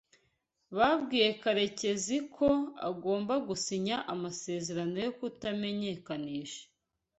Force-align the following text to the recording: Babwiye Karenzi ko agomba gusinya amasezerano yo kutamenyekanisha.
Babwiye 0.77 1.29
Karenzi 1.41 2.17
ko 2.35 2.49
agomba 2.89 3.33
gusinya 3.47 3.95
amasezerano 4.13 4.95
yo 5.05 5.11
kutamenyekanisha. 5.17 6.63